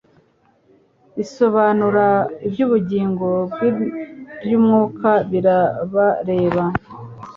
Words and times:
bisobanura 1.15 2.07
iby'ubugingo 2.47 3.27
bw'iby'umwuka 3.51 5.11
birabareba, 5.31 6.63